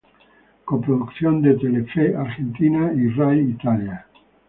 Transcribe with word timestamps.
Coproducción 0.65 1.43
de 1.43 1.53
Telefe 1.53 2.15
Argentina 2.15 2.91
y 2.91 3.07
Ray 3.09 3.41
Italia. 3.51 4.07